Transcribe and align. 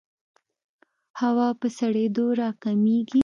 هوا 1.21 1.47
په 1.59 1.67
سړېدو 1.77 2.25
راکمېږي. 2.39 3.19